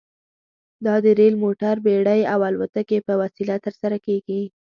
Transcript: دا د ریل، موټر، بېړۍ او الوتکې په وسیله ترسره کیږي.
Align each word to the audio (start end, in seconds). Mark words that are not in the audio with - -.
دا 0.85 0.95
د 1.03 1.05
ریل، 1.19 1.35
موټر، 1.43 1.75
بېړۍ 1.85 2.21
او 2.33 2.39
الوتکې 2.49 2.99
په 3.07 3.13
وسیله 3.21 3.55
ترسره 3.65 3.97
کیږي. 4.05 4.41